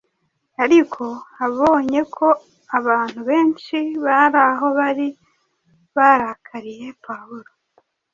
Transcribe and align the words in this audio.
ariko 0.63 1.03
abonye 1.45 2.01
ko 2.15 2.27
abantu 2.77 3.19
benshi 3.29 3.77
bari 4.05 4.39
aho 4.49 4.65
bari 4.79 5.07
barakariye 5.95 6.87
Pawulo, 7.05 7.51